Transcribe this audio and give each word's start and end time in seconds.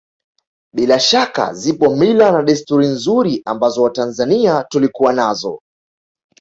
Bila 0.75 0.99
shaka 0.99 1.53
zipo 1.53 1.95
mila 1.95 2.31
na 2.31 2.43
desturi 2.43 2.87
nzuri 2.87 3.41
ambazo 3.45 3.81
Watanzania 3.83 4.63
tulikuwa 4.63 5.13
nazo 5.13 5.61